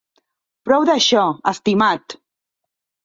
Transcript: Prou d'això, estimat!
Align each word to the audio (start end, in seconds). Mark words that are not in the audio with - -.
Prou 0.69 0.87
d'això, 0.89 1.25
estimat! 1.53 2.17